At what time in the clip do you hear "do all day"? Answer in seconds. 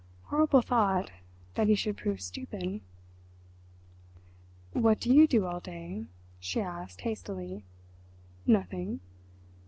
5.27-6.07